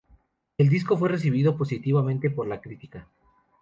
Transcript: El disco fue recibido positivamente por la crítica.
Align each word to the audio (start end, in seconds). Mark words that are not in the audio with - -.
El 0.57 0.67
disco 0.69 0.97
fue 0.97 1.09
recibido 1.09 1.55
positivamente 1.55 2.31
por 2.31 2.47
la 2.47 2.59
crítica. 2.59 3.07